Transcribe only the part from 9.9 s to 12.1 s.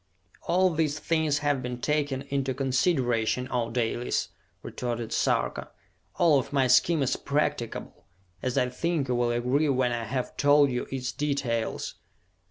I have told you its details.